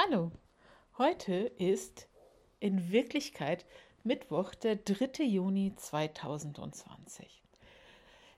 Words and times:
Hallo, 0.00 0.30
heute 0.96 1.34
ist 1.34 2.06
in 2.60 2.92
Wirklichkeit 2.92 3.66
Mittwoch, 4.04 4.54
der 4.54 4.76
3. 4.76 5.24
Juni 5.24 5.74
2020. 5.74 7.42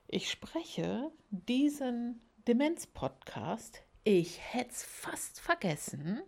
Ich 0.07 0.31
spreche 0.31 1.11
diesen 1.29 2.19
Demenz-Podcast, 2.47 3.83
ich 4.03 4.39
hätte 4.41 4.71
es 4.71 4.83
fast 4.83 5.39
vergessen, 5.39 6.23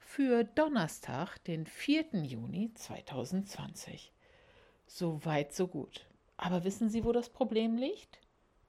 für 0.00 0.42
Donnerstag, 0.42 1.38
den 1.44 1.64
4. 1.64 2.06
Juni 2.24 2.74
2020. 2.74 4.12
So 4.88 5.24
weit, 5.24 5.54
so 5.54 5.68
gut. 5.68 6.08
Aber 6.36 6.64
wissen 6.64 6.90
Sie, 6.90 7.04
wo 7.04 7.12
das 7.12 7.28
Problem 7.28 7.76
liegt? 7.76 8.18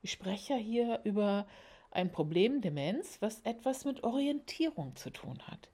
Ich 0.04 0.12
spreche 0.12 0.58
hier 0.58 1.02
über 1.06 1.48
ein 1.92 2.12
Problem 2.12 2.62
Demenz, 2.62 3.22
was 3.22 3.42
etwas 3.42 3.86
mit 3.86 4.04
Orientierung 4.04 4.96
zu 4.96 5.10
tun 5.10 5.40
hat. 5.48 5.70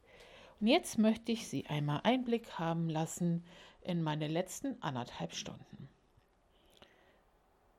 Und 0.60 0.68
jetzt 0.68 0.98
möchte 0.98 1.32
ich 1.32 1.48
Sie 1.48 1.68
einmal 1.68 2.02
Einblick 2.04 2.60
haben 2.60 2.90
lassen 2.90 3.46
in 3.82 4.02
meine 4.02 4.28
letzten 4.28 4.82
anderthalb 4.82 5.34
Stunden. 5.34 5.90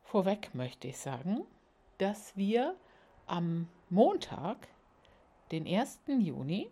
Vorweg 0.03 0.55
möchte 0.55 0.89
ich 0.89 0.97
sagen, 0.97 1.43
dass 1.99 2.37
wir 2.37 2.77
am 3.27 3.69
Montag, 3.91 4.69
den 5.51 5.67
1. 5.67 6.01
Juni, 6.07 6.71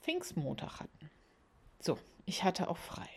Pfingstmontag 0.00 0.80
hatten. 0.80 1.10
So, 1.80 1.98
ich 2.24 2.44
hatte 2.44 2.68
auch 2.68 2.78
frei. 2.78 3.08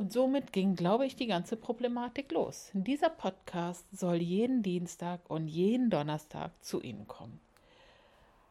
Und 0.00 0.14
somit 0.14 0.54
ging, 0.54 0.76
glaube 0.76 1.04
ich, 1.04 1.14
die 1.14 1.26
ganze 1.26 1.58
Problematik 1.58 2.32
los. 2.32 2.70
Dieser 2.72 3.10
Podcast 3.10 3.84
soll 3.92 4.16
jeden 4.16 4.62
Dienstag 4.62 5.20
und 5.28 5.46
jeden 5.46 5.90
Donnerstag 5.90 6.52
zu 6.64 6.80
Ihnen 6.80 7.06
kommen. 7.06 7.38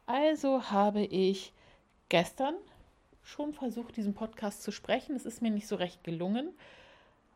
Also 0.06 0.70
habe 0.70 1.00
ich 1.00 1.52
gestern 2.08 2.54
schon 3.24 3.52
versucht, 3.52 3.96
diesen 3.96 4.14
Podcast 4.14 4.62
zu 4.62 4.70
sprechen. 4.70 5.16
Es 5.16 5.26
ist 5.26 5.42
mir 5.42 5.50
nicht 5.50 5.66
so 5.66 5.74
recht 5.74 6.04
gelungen. 6.04 6.52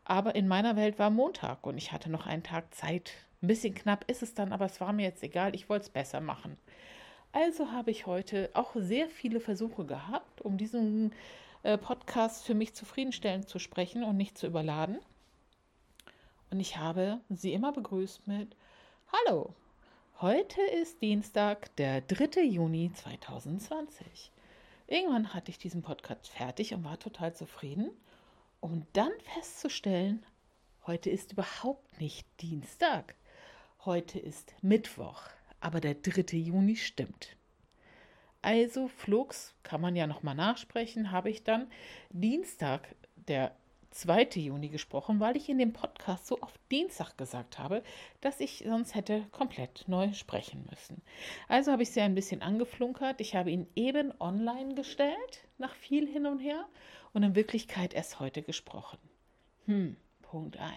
Aber 0.04 0.36
in 0.36 0.46
meiner 0.46 0.76
Welt 0.76 1.00
war 1.00 1.10
Montag 1.10 1.66
und 1.66 1.76
ich 1.76 1.90
hatte 1.90 2.08
noch 2.08 2.28
einen 2.28 2.44
Tag 2.44 2.72
Zeit. 2.72 3.10
Ein 3.42 3.48
bisschen 3.48 3.74
knapp 3.74 4.08
ist 4.08 4.22
es 4.22 4.32
dann, 4.32 4.52
aber 4.52 4.66
es 4.66 4.80
war 4.80 4.92
mir 4.92 5.06
jetzt 5.06 5.24
egal. 5.24 5.56
Ich 5.56 5.68
wollte 5.68 5.86
es 5.86 5.90
besser 5.90 6.20
machen. 6.20 6.56
Also 7.32 7.72
habe 7.72 7.90
ich 7.90 8.06
heute 8.06 8.50
auch 8.54 8.76
sehr 8.76 9.08
viele 9.08 9.40
Versuche 9.40 9.84
gehabt, 9.84 10.40
um 10.40 10.56
diesen 10.56 11.12
äh, 11.64 11.78
Podcast 11.78 12.44
für 12.44 12.54
mich 12.54 12.74
zufriedenstellend 12.74 13.48
zu 13.48 13.58
sprechen 13.58 14.04
und 14.04 14.16
nicht 14.16 14.38
zu 14.38 14.46
überladen. 14.46 14.98
Und 16.50 16.60
ich 16.60 16.76
habe 16.76 17.20
sie 17.30 17.52
immer 17.52 17.72
begrüßt 17.72 18.28
mit 18.28 18.54
Hallo, 19.10 19.54
heute 20.20 20.60
ist 20.60 21.00
Dienstag, 21.00 21.74
der 21.76 22.02
3. 22.02 22.42
Juni 22.42 22.92
2020. 22.94 24.30
Irgendwann 24.86 25.32
hatte 25.32 25.50
ich 25.50 25.58
diesen 25.58 25.80
Podcast 25.80 26.28
fertig 26.28 26.74
und 26.74 26.84
war 26.84 26.98
total 26.98 27.34
zufrieden, 27.34 27.90
um 28.60 28.86
dann 28.92 29.12
festzustellen, 29.34 30.24
heute 30.86 31.08
ist 31.08 31.32
überhaupt 31.32 31.98
nicht 31.98 32.26
Dienstag. 32.42 33.14
Heute 33.86 34.18
ist 34.18 34.54
Mittwoch, 34.60 35.22
aber 35.60 35.80
der 35.80 35.94
3. 35.94 36.36
Juni 36.36 36.76
stimmt. 36.76 37.36
Also 38.44 38.88
flugs, 38.88 39.54
kann 39.62 39.80
man 39.80 39.96
ja 39.96 40.06
nochmal 40.06 40.34
nachsprechen, 40.34 41.12
habe 41.12 41.30
ich 41.30 41.44
dann 41.44 41.66
Dienstag, 42.10 42.94
der 43.16 43.56
2. 43.92 44.28
Juni 44.34 44.68
gesprochen, 44.68 45.18
weil 45.18 45.34
ich 45.38 45.48
in 45.48 45.56
dem 45.56 45.72
Podcast 45.72 46.26
so 46.26 46.42
oft 46.42 46.60
Dienstag 46.70 47.16
gesagt 47.16 47.58
habe, 47.58 47.82
dass 48.20 48.40
ich 48.40 48.62
sonst 48.66 48.94
hätte 48.94 49.22
komplett 49.32 49.84
neu 49.86 50.12
sprechen 50.12 50.66
müssen. 50.68 51.00
Also 51.48 51.72
habe 51.72 51.84
ich 51.84 51.92
sie 51.92 52.02
ein 52.02 52.14
bisschen 52.14 52.42
angeflunkert. 52.42 53.22
Ich 53.22 53.34
habe 53.34 53.50
ihn 53.50 53.66
eben 53.76 54.12
online 54.20 54.74
gestellt, 54.74 55.48
nach 55.56 55.74
viel 55.74 56.06
hin 56.06 56.26
und 56.26 56.40
her, 56.40 56.66
und 57.14 57.22
in 57.22 57.36
Wirklichkeit 57.36 57.94
erst 57.94 58.20
heute 58.20 58.42
gesprochen. 58.42 58.98
Hm, 59.64 59.96
Punkt 60.20 60.58
1. 60.58 60.74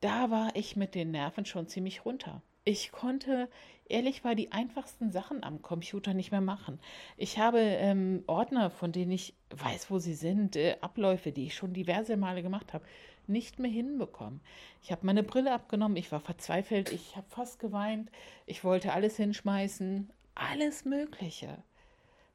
Da 0.00 0.32
war 0.32 0.56
ich 0.56 0.74
mit 0.74 0.96
den 0.96 1.12
Nerven 1.12 1.46
schon 1.46 1.68
ziemlich 1.68 2.04
runter. 2.04 2.42
Ich 2.64 2.92
konnte 2.92 3.48
ehrlich 3.90 4.24
war 4.24 4.34
die 4.34 4.52
einfachsten 4.52 5.10
Sachen 5.10 5.42
am 5.42 5.62
Computer 5.62 6.14
nicht 6.14 6.30
mehr 6.30 6.40
machen. 6.40 6.78
Ich 7.16 7.38
habe 7.38 7.58
ähm, 7.58 8.22
Ordner, 8.26 8.70
von 8.70 8.92
denen 8.92 9.10
ich 9.10 9.34
weiß, 9.50 9.90
wo 9.90 9.98
sie 9.98 10.14
sind, 10.14 10.56
äh, 10.56 10.76
Abläufe, 10.80 11.32
die 11.32 11.46
ich 11.46 11.54
schon 11.54 11.72
diverse 11.72 12.16
Male 12.16 12.42
gemacht 12.42 12.72
habe, 12.72 12.84
nicht 13.26 13.58
mehr 13.58 13.70
hinbekommen. 13.70 14.40
Ich 14.82 14.92
habe 14.92 15.06
meine 15.06 15.22
Brille 15.22 15.52
abgenommen, 15.52 15.96
ich 15.96 16.10
war 16.12 16.20
verzweifelt, 16.20 16.92
ich 16.92 17.16
habe 17.16 17.28
fast 17.28 17.58
geweint, 17.58 18.10
ich 18.46 18.64
wollte 18.64 18.92
alles 18.92 19.16
hinschmeißen, 19.16 20.10
alles 20.34 20.84
Mögliche, 20.84 21.62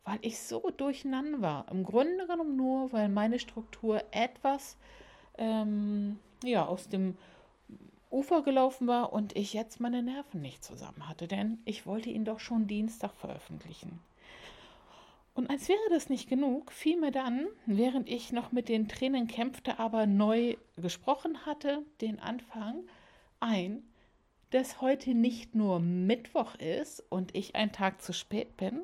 weil 0.03 0.19
ich 0.21 0.39
so 0.39 0.69
durcheinander 0.75 1.41
war. 1.41 1.71
Im 1.71 1.83
Grunde 1.83 2.27
genommen 2.27 2.55
nur, 2.55 2.91
weil 2.93 3.09
meine 3.09 3.39
Struktur 3.39 4.01
etwas 4.11 4.77
ähm, 5.37 6.19
ja, 6.43 6.65
aus 6.65 6.87
dem 6.87 7.17
Ufer 8.11 8.41
gelaufen 8.43 8.87
war 8.87 9.13
und 9.13 9.35
ich 9.35 9.53
jetzt 9.53 9.79
meine 9.79 10.01
Nerven 10.01 10.41
nicht 10.41 10.63
zusammen 10.63 11.07
hatte, 11.07 11.27
denn 11.27 11.59
ich 11.65 11.85
wollte 11.85 12.09
ihn 12.09 12.25
doch 12.25 12.39
schon 12.39 12.67
Dienstag 12.67 13.13
veröffentlichen. 13.15 13.99
Und 15.33 15.49
als 15.49 15.67
wäre 15.67 15.89
das 15.89 16.09
nicht 16.09 16.29
genug, 16.29 16.71
fiel 16.71 16.97
mir 16.97 17.11
dann, 17.11 17.47
während 17.65 18.09
ich 18.09 18.31
noch 18.31 18.53
mit 18.53 18.69
den 18.69 18.87
Tränen 18.87 19.27
kämpfte, 19.27 19.79
aber 19.79 20.05
neu 20.07 20.55
gesprochen 20.77 21.45
hatte, 21.45 21.83
den 21.99 22.19
Anfang 22.19 22.83
ein, 23.41 23.83
dass 24.51 24.79
heute 24.79 25.13
nicht 25.13 25.53
nur 25.53 25.81
Mittwoch 25.81 26.55
ist 26.55 27.03
und 27.09 27.35
ich 27.35 27.55
einen 27.55 27.73
Tag 27.73 28.01
zu 28.01 28.13
spät 28.13 28.55
bin, 28.55 28.81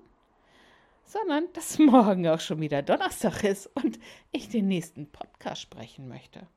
sondern 1.06 1.46
dass 1.54 1.80
morgen 1.80 2.28
auch 2.28 2.42
schon 2.42 2.60
wieder 2.60 2.82
Donnerstag 2.82 3.44
ist 3.46 3.68
und 3.68 3.98
ich 4.32 4.50
den 4.50 4.68
nächsten 4.68 5.08
Podcast 5.10 5.62
sprechen 5.62 6.10
möchte. 6.10 6.48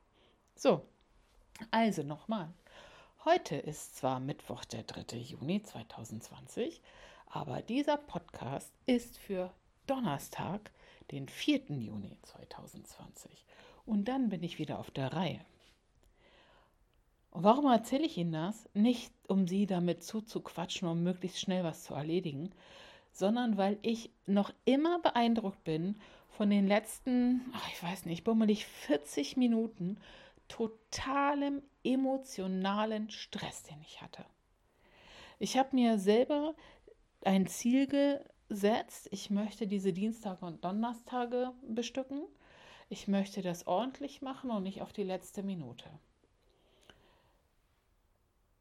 So, 0.55 0.81
also 1.71 2.03
nochmal. 2.03 2.53
Heute 3.23 3.55
ist 3.55 3.95
zwar 3.95 4.19
Mittwoch, 4.19 4.65
der 4.65 4.83
3. 4.83 5.17
Juni 5.17 5.61
2020, 5.61 6.81
aber 7.27 7.61
dieser 7.61 7.97
Podcast 7.97 8.71
ist 8.85 9.17
für 9.17 9.51
Donnerstag, 9.87 10.71
den 11.11 11.27
4. 11.27 11.61
Juni 11.69 12.17
2020. 12.23 13.45
Und 13.85 14.07
dann 14.07 14.29
bin 14.29 14.43
ich 14.43 14.59
wieder 14.59 14.79
auf 14.79 14.91
der 14.91 15.13
Reihe. 15.13 15.39
Und 17.31 17.43
warum 17.43 17.65
erzähle 17.65 18.05
ich 18.05 18.17
Ihnen 18.17 18.31
das? 18.31 18.69
Nicht, 18.73 19.11
um 19.27 19.47
Sie 19.47 19.65
damit 19.65 20.03
zuzuquatschen, 20.03 20.87
um 20.87 21.03
möglichst 21.03 21.39
schnell 21.39 21.63
was 21.63 21.83
zu 21.83 21.93
erledigen, 21.93 22.51
sondern 23.11 23.57
weil 23.57 23.77
ich 23.81 24.09
noch 24.25 24.53
immer 24.65 24.99
beeindruckt 24.99 25.63
bin 25.63 25.99
von 26.29 26.49
den 26.49 26.67
letzten, 26.67 27.41
ach, 27.53 27.69
ich 27.71 27.81
weiß 27.81 28.05
nicht, 28.05 28.23
bummelig 28.23 28.65
40 28.65 29.37
Minuten 29.37 29.97
totalem 30.47 31.61
emotionalen 31.83 33.09
Stress, 33.09 33.63
den 33.63 33.81
ich 33.81 34.01
hatte. 34.01 34.25
Ich 35.39 35.57
habe 35.57 35.75
mir 35.75 35.99
selber 35.99 36.55
ein 37.23 37.47
Ziel 37.47 37.87
gesetzt. 37.87 39.07
Ich 39.11 39.29
möchte 39.29 39.67
diese 39.67 39.93
Dienstage 39.93 40.45
und 40.45 40.63
Donnerstage 40.63 41.51
bestücken. 41.67 42.23
Ich 42.89 43.07
möchte 43.07 43.41
das 43.41 43.67
ordentlich 43.67 44.21
machen 44.21 44.51
und 44.51 44.63
nicht 44.63 44.81
auf 44.81 44.93
die 44.93 45.03
letzte 45.03 45.43
Minute. 45.43 45.89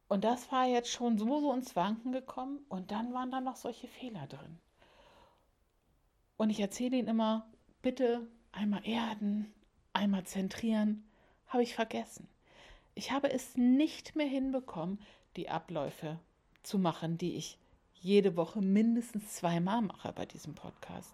Und 0.08 0.24
das 0.24 0.50
war 0.52 0.66
jetzt 0.66 0.90
schon 0.90 1.18
so, 1.18 1.40
so 1.40 1.52
ins 1.52 1.76
Wanken 1.76 2.12
gekommen 2.12 2.64
und 2.68 2.90
dann 2.90 3.12
waren 3.14 3.30
da 3.30 3.40
noch 3.40 3.56
solche 3.56 3.88
Fehler 3.88 4.26
drin. 4.26 4.58
Und 6.36 6.50
ich 6.50 6.60
erzähle 6.60 6.96
ihnen 6.96 7.08
immer, 7.08 7.46
bitte 7.82 8.26
einmal 8.52 8.86
erden, 8.86 9.52
einmal 9.92 10.24
zentrieren, 10.24 11.08
habe 11.54 11.62
ich 11.62 11.74
vergessen. 11.74 12.28
Ich 12.94 13.12
habe 13.12 13.32
es 13.32 13.56
nicht 13.56 14.16
mehr 14.16 14.26
hinbekommen, 14.26 14.98
die 15.36 15.48
Abläufe 15.48 16.18
zu 16.62 16.78
machen, 16.78 17.16
die 17.16 17.36
ich 17.36 17.58
jede 17.94 18.36
Woche 18.36 18.60
mindestens 18.60 19.34
zweimal 19.34 19.80
mache 19.80 20.12
bei 20.12 20.26
diesem 20.26 20.54
Podcast. 20.54 21.12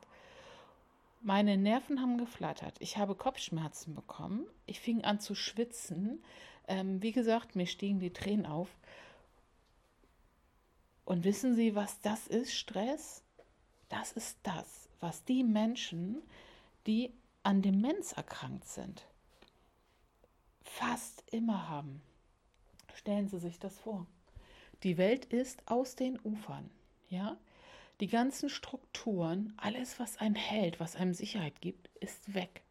Meine 1.20 1.58
Nerven 1.58 2.00
haben 2.00 2.16
geflattert. 2.16 2.74
Ich 2.80 2.96
habe 2.96 3.14
Kopfschmerzen 3.14 3.94
bekommen. 3.94 4.46
Ich 4.64 4.80
fing 4.80 5.04
an 5.04 5.20
zu 5.20 5.34
schwitzen. 5.34 6.24
Ähm, 6.66 7.02
wie 7.02 7.12
gesagt, 7.12 7.54
mir 7.54 7.66
stiegen 7.66 8.00
die 8.00 8.12
Tränen 8.12 8.46
auf. 8.46 8.68
Und 11.04 11.24
wissen 11.24 11.54
Sie, 11.54 11.74
was 11.74 12.00
das 12.00 12.26
ist, 12.26 12.54
Stress? 12.54 13.22
Das 13.90 14.12
ist 14.12 14.38
das, 14.42 14.88
was 15.00 15.22
die 15.24 15.44
Menschen, 15.44 16.22
die 16.86 17.12
an 17.42 17.60
Demenz 17.60 18.12
erkrankt 18.12 18.66
sind, 18.66 19.06
fast 20.62 21.24
immer 21.30 21.68
haben. 21.68 22.02
Stellen 22.94 23.28
Sie 23.28 23.38
sich 23.38 23.58
das 23.58 23.78
vor. 23.78 24.06
Die 24.82 24.96
Welt 24.96 25.26
ist 25.26 25.62
aus 25.66 25.96
den 25.96 26.18
Ufern, 26.20 26.70
ja? 27.08 27.36
Die 28.00 28.06
ganzen 28.06 28.48
Strukturen, 28.48 29.52
alles, 29.58 30.00
was 30.00 30.16
einen 30.16 30.34
hält, 30.34 30.80
was 30.80 30.96
einem 30.96 31.12
Sicherheit 31.12 31.60
gibt, 31.60 31.88
ist 32.00 32.32
weg. 32.32 32.62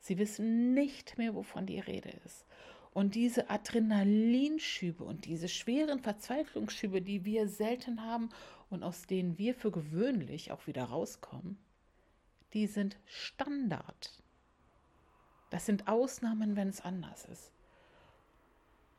Sie 0.00 0.18
wissen 0.18 0.74
nicht 0.74 1.16
mehr, 1.16 1.34
wovon 1.34 1.64
die 1.64 1.80
Rede 1.80 2.10
ist. 2.26 2.44
Und 2.92 3.14
diese 3.14 3.50
Adrenalinschübe 3.50 5.04
und 5.04 5.24
diese 5.24 5.48
schweren 5.48 6.00
Verzweiflungsschübe, 6.00 7.00
die 7.02 7.24
wir 7.24 7.48
selten 7.48 8.02
haben 8.02 8.28
und 8.70 8.82
aus 8.82 9.06
denen 9.06 9.38
wir 9.38 9.54
für 9.54 9.70
gewöhnlich 9.70 10.52
auch 10.52 10.66
wieder 10.66 10.84
rauskommen, 10.84 11.58
die 12.52 12.66
sind 12.66 12.98
Standard. 13.04 14.22
Das 15.50 15.66
sind 15.66 15.88
Ausnahmen, 15.88 16.56
wenn 16.56 16.68
es 16.68 16.80
anders 16.80 17.24
ist. 17.26 17.52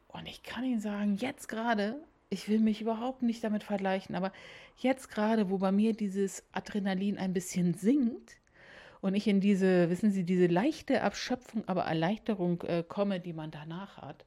Und 0.08 0.26
ich 0.28 0.44
kann 0.44 0.64
Ihnen 0.64 0.80
sagen, 0.80 1.18
jetzt 1.18 1.48
gerade, 1.50 2.02
ich 2.30 2.50
will 2.50 2.60
mich 2.60 2.82
überhaupt 2.82 3.22
nicht 3.22 3.44
damit 3.44 3.64
vergleichen, 3.64 4.16
aber 4.16 4.32
jetzt 4.78 5.10
gerade, 5.10 5.50
wo 5.50 5.58
bei 5.58 5.72
mir 5.72 5.94
dieses 5.94 6.44
Adrenalin 6.54 7.18
ein 7.18 7.34
bisschen 7.34 7.74
sinkt 7.74 8.38
und 9.02 9.16
ich 9.16 9.28
in 9.28 9.42
diese, 9.42 9.90
wissen 9.90 10.12
Sie, 10.12 10.24
diese 10.24 10.48
leichte 10.48 10.96
Erschöpfung, 10.96 11.68
aber 11.68 11.84
Erleichterung 11.84 12.62
äh, 12.64 12.84
komme, 12.88 13.20
die 13.20 13.34
man 13.34 13.52
danach 13.52 13.98
hat. 13.98 14.26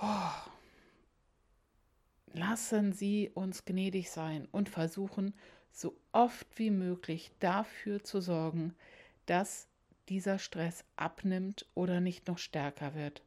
Oh. 0.00 0.50
Lassen 2.32 2.92
Sie 2.92 3.30
uns 3.34 3.64
gnädig 3.64 4.10
sein 4.10 4.46
und 4.52 4.68
versuchen, 4.68 5.34
so 5.72 5.96
oft 6.12 6.46
wie 6.58 6.70
möglich 6.70 7.32
dafür 7.40 8.04
zu 8.04 8.20
sorgen, 8.20 8.74
dass 9.24 9.68
dieser 10.08 10.38
Stress 10.38 10.84
abnimmt 10.96 11.66
oder 11.74 12.00
nicht 12.00 12.28
noch 12.28 12.38
stärker 12.38 12.94
wird. 12.94 13.22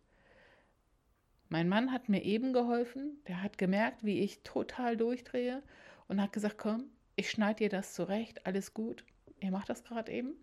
Mein 1.49 1.67
Mann 1.67 1.91
hat 1.91 2.09
mir 2.09 2.23
eben 2.23 2.53
geholfen, 2.53 3.17
der 3.27 3.41
hat 3.41 3.57
gemerkt, 3.57 4.03
wie 4.03 4.19
ich 4.19 4.43
total 4.43 4.97
durchdrehe 4.97 5.63
und 6.07 6.21
hat 6.21 6.31
gesagt, 6.31 6.57
komm, 6.57 6.85
ich 7.15 7.31
schneide 7.31 7.63
dir 7.63 7.69
das 7.69 7.93
zurecht, 7.93 8.45
alles 8.45 8.73
gut, 8.73 9.03
ihr 9.39 9.51
macht 9.51 9.69
das 9.69 9.83
gerade 9.83 10.11
eben. 10.11 10.33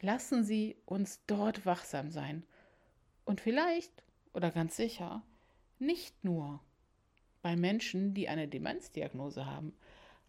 Lassen 0.00 0.44
Sie 0.44 0.76
uns 0.86 1.20
dort 1.26 1.66
wachsam 1.66 2.10
sein. 2.10 2.44
Und 3.24 3.40
vielleicht, 3.40 4.02
oder 4.32 4.50
ganz 4.50 4.76
sicher, 4.76 5.22
nicht 5.78 6.24
nur 6.24 6.60
bei 7.42 7.56
Menschen, 7.56 8.14
die 8.14 8.28
eine 8.28 8.48
Demenzdiagnose 8.48 9.46
haben. 9.46 9.74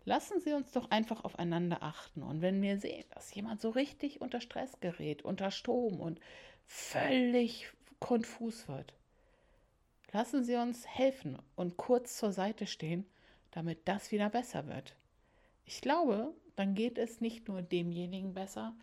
Lassen 0.06 0.40
Sie 0.40 0.54
uns 0.54 0.72
doch 0.72 0.92
einfach 0.92 1.24
aufeinander 1.24 1.81
achten. 1.81 2.24
Und 2.24 2.42
wenn 2.42 2.62
wir 2.62 2.80
sehen, 2.80 3.06
dass 3.13 3.34
jemand 3.34 3.62
so 3.62 3.69
richtig 3.69 4.22
unter 4.22 4.40
Stress 4.40 4.80
gerät, 4.80 5.24
unter 5.24 5.52
Strom 5.52 6.00
und 6.00 6.19
völlig 6.66 7.72
konfus 8.00 8.68
wird, 8.68 8.94
Lassen 10.16 10.46
Sie 10.46 10.56
uns 10.56 10.88
helfen 10.88 11.38
und 11.57 11.75
kurz 11.75 12.16
zur 12.16 12.31
Seite 12.31 12.68
stehen, 12.68 13.06
damit 13.52 13.86
das 13.86 14.13
wieder 14.13 14.30
besser 14.30 14.66
wird. 14.66 14.96
Ich 15.66 15.81
glaube, 15.81 16.34
dann 16.56 16.74
geht 16.74 16.98
es 16.98 17.19
nicht 17.19 17.50
nur 17.50 17.62
demjenigen 17.62 18.34
besser, 18.34 18.74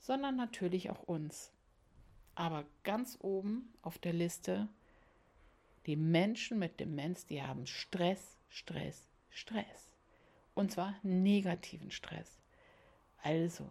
sondern 0.00 0.36
natürlich 0.36 0.90
auch 0.90 1.02
uns. 1.04 1.50
Aber 2.34 2.66
ganz 2.82 3.16
oben 3.22 3.72
auf 3.80 3.96
der 3.96 4.12
Liste 4.12 4.68
die 5.86 5.96
Menschen 5.96 6.58
mit 6.58 6.78
Demenz, 6.78 7.24
die 7.24 7.42
haben 7.42 7.66
Stress, 7.66 8.36
Stress, 8.50 9.08
Stress. 9.30 9.91
Und 10.54 10.70
zwar 10.70 10.94
negativen 11.02 11.90
Stress. 11.90 12.40
Also, 13.22 13.68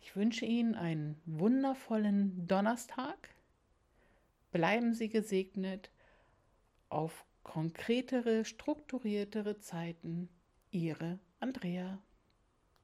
ich 0.00 0.14
wünsche 0.14 0.44
Ihnen 0.44 0.74
einen 0.74 1.20
wundervollen 1.24 2.46
Donnerstag. 2.46 3.34
Bleiben 4.52 4.94
Sie 4.94 5.08
gesegnet 5.08 5.90
auf 6.88 7.24
konkretere, 7.42 8.44
strukturiertere 8.44 9.58
Zeiten. 9.58 10.28
Ihre 10.70 11.18
Andrea. 11.40 11.98